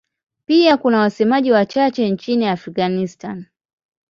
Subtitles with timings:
[0.45, 3.45] Pia kuna wasemaji wachache nchini Afghanistan.